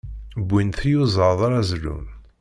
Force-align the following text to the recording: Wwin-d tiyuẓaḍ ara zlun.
Wwin-d 0.41 0.75
tiyuẓaḍ 0.79 1.39
ara 1.47 1.61
zlun. 1.69 2.05